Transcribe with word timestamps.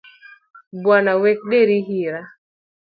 Bwana 0.83 1.13
wek 1.21 1.39
deri 1.49 1.79
hira. 1.87 2.21